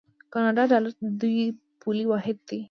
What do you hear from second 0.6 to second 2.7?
ډالر د دوی پولي واحد دی.